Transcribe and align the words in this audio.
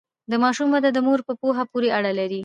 د 0.31 0.33
ماشوم 0.43 0.69
وده 0.71 0.89
د 0.93 0.99
مور 1.07 1.19
په 1.27 1.33
پوهه 1.41 1.63
پورې 1.71 1.87
اړه 1.97 2.11
لري۔ 2.19 2.39